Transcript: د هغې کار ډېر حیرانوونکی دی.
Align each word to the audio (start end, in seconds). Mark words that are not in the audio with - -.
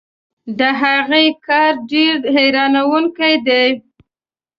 د 0.57 0.59
هغې 0.81 1.25
کار 1.47 1.73
ډېر 1.91 2.15
حیرانوونکی 2.35 3.35
دی. 3.47 3.67